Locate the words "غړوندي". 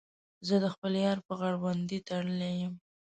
1.39-1.99